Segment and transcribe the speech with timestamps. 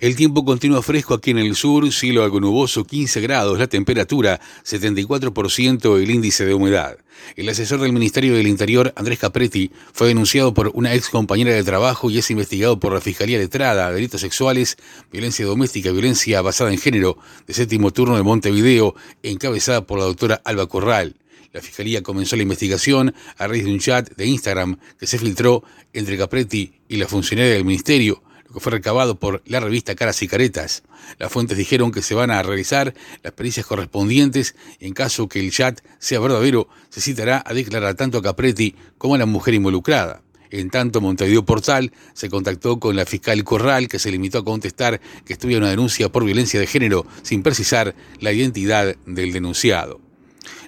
[0.00, 4.40] El tiempo continúa fresco aquí en el sur, cielo algo nuboso, 15 grados, la temperatura
[4.64, 6.96] 74% el índice de humedad.
[7.36, 11.64] El asesor del Ministerio del Interior, Andrés Capretti, fue denunciado por una ex compañera de
[11.64, 14.78] trabajo y es investigado por la Fiscalía Letrada, delitos sexuales,
[15.12, 20.40] violencia doméstica, violencia basada en género, de séptimo turno de Montevideo, encabezada por la doctora
[20.46, 21.16] Alba Corral.
[21.52, 25.62] La Fiscalía comenzó la investigación a raíz de un chat de Instagram que se filtró
[25.92, 28.22] entre Capretti y la funcionaria del Ministerio
[28.52, 30.82] que fue recabado por la revista Caras y Caretas.
[31.18, 35.40] Las fuentes dijeron que se van a realizar las pericias correspondientes y en caso que
[35.40, 39.54] el chat sea verdadero, se citará a declarar tanto a Capretti como a la mujer
[39.54, 40.22] involucrada.
[40.50, 45.00] En tanto, Montevideo Portal se contactó con la fiscal Corral, que se limitó a contestar
[45.24, 50.00] que estudia una denuncia por violencia de género sin precisar la identidad del denunciado.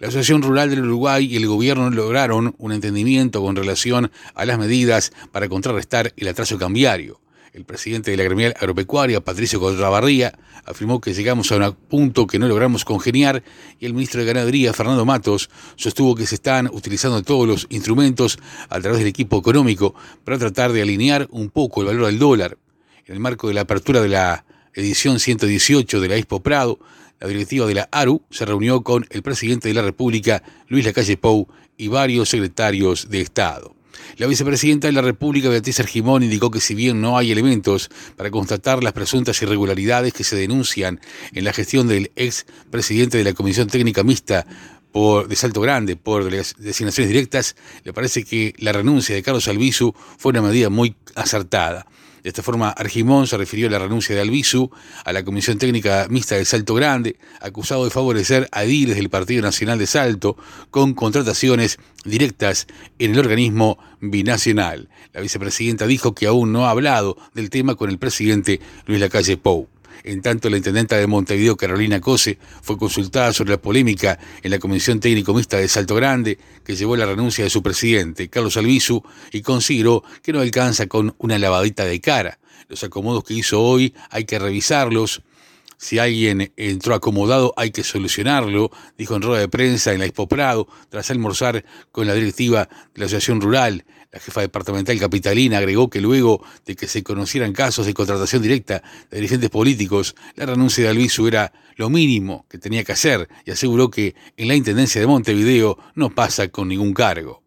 [0.00, 4.58] La Asociación Rural del Uruguay y el gobierno lograron un entendimiento con relación a las
[4.58, 7.20] medidas para contrarrestar el atraso cambiario.
[7.52, 12.38] El presidente de la gremial agropecuaria, Patricio Contrabarría, afirmó que llegamos a un punto que
[12.38, 13.42] no logramos congeniar
[13.80, 18.38] y el ministro de Ganadería, Fernando Matos, sostuvo que se están utilizando todos los instrumentos
[18.68, 22.58] a través del equipo económico para tratar de alinear un poco el valor del dólar.
[23.06, 26.78] En el marco de la apertura de la edición 118 de la Expo Prado,
[27.18, 31.16] la directiva de la ARU se reunió con el presidente de la República, Luis Lacalle
[31.16, 33.77] Pou, y varios secretarios de Estado.
[34.16, 38.30] La vicepresidenta de la República, Beatriz Argimón, indicó que si bien no hay elementos para
[38.30, 41.00] constatar las presuntas irregularidades que se denuncian
[41.32, 44.46] en la gestión del ex presidente de la Comisión Técnica Mixta
[44.92, 49.94] por, de Salto Grande por designaciones directas, le parece que la renuncia de Carlos Albizu
[50.16, 51.86] fue una medida muy acertada.
[52.22, 54.70] De esta forma, Argimón se refirió a la renuncia de Albizu
[55.04, 59.42] a la Comisión Técnica Mixta de Salto Grande, acusado de favorecer a ediles del Partido
[59.42, 60.36] Nacional de Salto
[60.70, 62.66] con contrataciones directas
[62.98, 64.88] en el organismo binacional.
[65.12, 69.36] La vicepresidenta dijo que aún no ha hablado del tema con el presidente Luis Lacalle
[69.36, 69.68] Pou.
[70.04, 74.58] En tanto, la intendenta de Montevideo, Carolina Cose, fue consultada sobre la polémica en la
[74.58, 79.02] Comisión Técnico Mixta de Salto Grande, que llevó la renuncia de su presidente, Carlos Albizu,
[79.32, 82.38] y consideró que no alcanza con una lavadita de cara.
[82.68, 85.22] Los acomodos que hizo hoy hay que revisarlos.
[85.80, 90.26] Si alguien entró acomodado hay que solucionarlo, dijo en rueda de prensa en la Expo
[90.26, 93.84] Prado, tras almorzar con la directiva de la Asociación Rural.
[94.10, 98.82] La jefa departamental capitalina agregó que luego de que se conocieran casos de contratación directa
[99.08, 103.52] de dirigentes políticos, la renuncia de Albizu era lo mínimo que tenía que hacer y
[103.52, 107.42] aseguró que en la Intendencia de Montevideo no pasa con ningún cargo.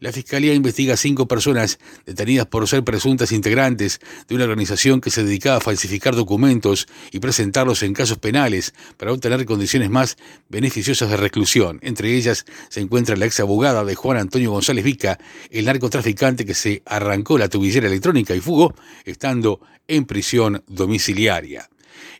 [0.00, 5.10] La Fiscalía investiga a cinco personas detenidas por ser presuntas integrantes de una organización que
[5.10, 10.16] se dedicaba a falsificar documentos y presentarlos en casos penales para obtener condiciones más
[10.48, 11.78] beneficiosas de reclusión.
[11.82, 15.18] Entre ellas se encuentra la ex abogada de Juan Antonio González Vica,
[15.50, 21.68] el narcotraficante que se arrancó la tubillera electrónica y fugó, estando en prisión domiciliaria.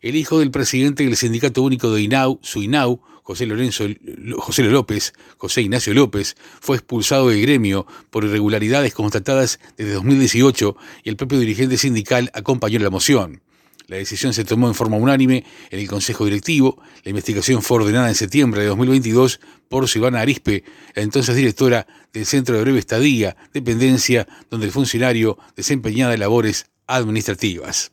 [0.01, 3.87] El hijo del presidente del Sindicato Único de INAU, SUINAU, José Lorenzo
[4.39, 11.09] José López, José Ignacio López, fue expulsado del gremio por irregularidades constatadas desde 2018 y
[11.09, 13.43] el propio dirigente sindical acompañó la moción.
[13.89, 16.81] La decisión se tomó en forma unánime en el Consejo Directivo.
[17.03, 20.63] La investigación fue ordenada en septiembre de 2022 por Silvana Arispe,
[20.95, 27.91] la entonces directora del Centro de Breve Estadía, dependencia donde el funcionario desempeñaba labores administrativas.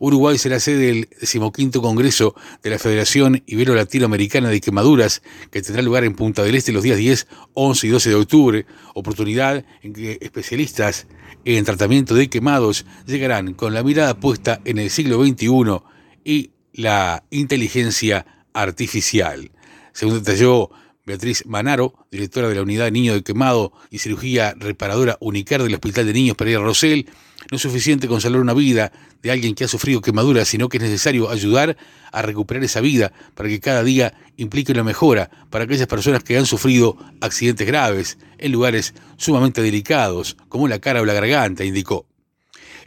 [0.00, 6.04] Uruguay será sede del decimoquinto Congreso de la Federación Ibero-Latinoamericana de Quemaduras, que tendrá lugar
[6.04, 10.16] en Punta del Este los días 10, 11 y 12 de octubre, oportunidad en que
[10.22, 11.06] especialistas
[11.44, 15.82] en tratamiento de quemados llegarán con la mirada puesta en el siglo XXI
[16.24, 18.24] y la inteligencia
[18.54, 19.50] artificial.
[19.92, 20.70] Según detalló
[21.10, 26.06] Beatriz Manaro, directora de la Unidad Niño de Quemado y Cirugía Reparadora Unicar del Hospital
[26.06, 27.06] de Niños Pereira Rosell,
[27.50, 30.76] no es suficiente con salvar una vida de alguien que ha sufrido quemaduras, sino que
[30.76, 31.76] es necesario ayudar
[32.12, 36.36] a recuperar esa vida para que cada día implique una mejora para aquellas personas que
[36.36, 42.06] han sufrido accidentes graves en lugares sumamente delicados, como la cara o la garganta, indicó.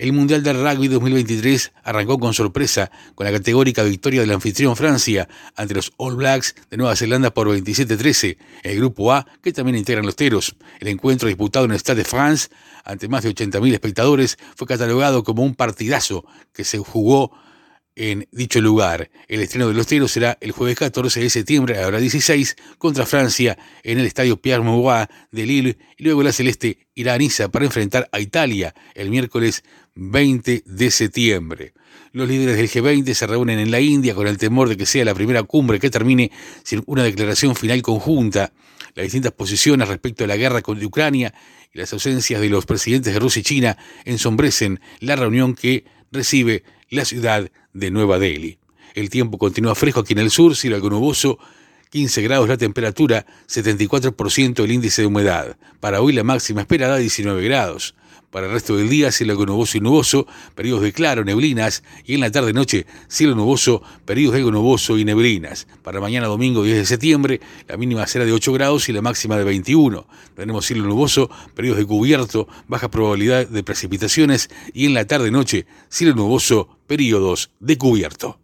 [0.04, 5.30] El Mundial del Rugby 2023 arrancó con sorpresa con la categórica victoria del anfitrión Francia
[5.56, 10.06] ante los All Blacks de Nueva Zelanda por 27-13, el grupo A, que también integran
[10.06, 10.58] los teros.
[10.82, 12.50] El encuentro disputado en el Stade de France
[12.84, 17.32] ante más de 80.000 espectadores fue catalogado como un partidazo que se jugó
[17.96, 19.10] en dicho lugar.
[19.28, 22.56] El estreno de los teros será el jueves 14 de septiembre a la hora 16
[22.78, 27.18] contra Francia en el estadio Pierre Mauroy de Lille y luego la celeste irá a
[27.18, 29.64] Niza para enfrentar a Italia el miércoles
[29.96, 31.74] 20 de septiembre.
[32.12, 35.06] Los líderes del G20 se reúnen en la India con el temor de que sea
[35.06, 36.32] la primera cumbre que termine
[36.64, 38.54] sin una declaración final conjunta.
[38.96, 41.34] Las distintas posiciones respecto a la guerra con Ucrania
[41.74, 46.64] y las ausencias de los presidentes de Rusia y China ensombrecen la reunión que recibe
[46.94, 48.58] la ciudad de Nueva Delhi.
[48.94, 51.40] El tiempo continúa fresco aquí en el sur, cielo algo nuboso,
[51.90, 55.58] 15 grados la temperatura, 74% el índice de humedad.
[55.80, 57.96] Para hoy la máxima esperada 19 grados.
[58.34, 60.26] Para el resto del día, cielo algo nuboso y nuboso,
[60.56, 65.06] periodos de claro, neblinas, y en la tarde-noche, cielo nuboso, periodos de algo nuboso y
[65.06, 65.68] neblinas.
[65.84, 69.38] Para mañana domingo 10 de septiembre, la mínima será de 8 grados y la máxima
[69.38, 70.08] de 21.
[70.36, 76.16] Tenemos cielo nuboso, periodos de cubierto, baja probabilidad de precipitaciones, y en la tarde-noche, cielo
[76.16, 78.38] nuboso, periodos de cubierto.